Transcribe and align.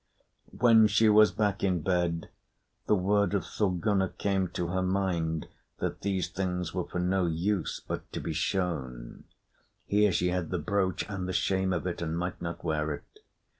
When 0.57 0.87
she 0.87 1.09
was 1.09 1.31
back 1.31 1.63
in 1.63 1.81
bed, 1.83 2.29
the 2.87 2.95
word 2.95 3.35
of 3.35 3.43
Thorgunna 3.43 4.09
came 4.17 4.47
to 4.47 4.69
her 4.69 4.81
mind, 4.81 5.47
that 5.77 6.01
these 6.01 6.27
things 6.27 6.73
were 6.73 6.85
for 6.87 6.97
no 6.97 7.27
use 7.27 7.79
but 7.87 8.11
to 8.13 8.19
be 8.19 8.33
shown. 8.33 9.25
Here 9.85 10.11
she 10.11 10.29
had 10.29 10.49
the 10.49 10.57
brooch 10.57 11.07
and 11.07 11.27
the 11.29 11.33
shame 11.33 11.71
of 11.71 11.85
it, 11.85 12.01
and 12.01 12.17
might 12.17 12.41
not 12.41 12.63
wear 12.63 12.91
it. 12.95 13.19